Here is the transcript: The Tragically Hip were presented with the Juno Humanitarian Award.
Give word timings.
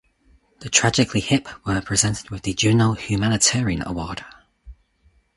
The 0.61 0.69
Tragically 0.71 1.19
Hip 1.21 1.47
were 1.63 1.79
presented 1.79 2.31
with 2.31 2.41
the 2.41 2.55
Juno 2.55 2.93
Humanitarian 2.93 3.83
Award. 3.87 4.25